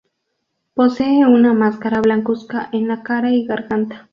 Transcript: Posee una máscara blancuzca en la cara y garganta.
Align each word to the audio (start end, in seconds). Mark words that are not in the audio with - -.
Posee 0.73 1.27
una 1.27 1.53
máscara 1.53 2.01
blancuzca 2.01 2.69
en 2.73 2.87
la 2.87 3.03
cara 3.03 3.29
y 3.29 3.45
garganta. 3.45 4.09